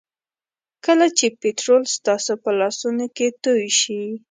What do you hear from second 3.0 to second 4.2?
کې توی شي.